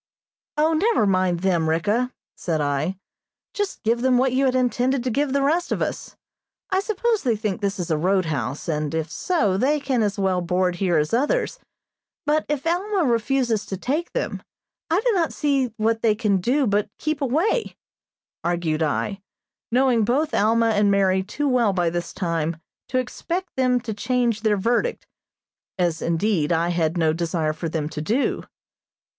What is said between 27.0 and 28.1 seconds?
desire for them to